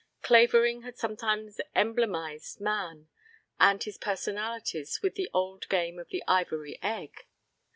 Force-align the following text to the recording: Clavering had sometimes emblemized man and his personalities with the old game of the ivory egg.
Clavering 0.23 0.81
had 0.81 0.97
sometimes 0.97 1.61
emblemized 1.75 2.59
man 2.59 3.07
and 3.59 3.83
his 3.83 3.99
personalities 3.99 4.99
with 5.03 5.13
the 5.13 5.29
old 5.31 5.69
game 5.69 5.99
of 5.99 6.09
the 6.09 6.23
ivory 6.27 6.79
egg. 6.81 7.27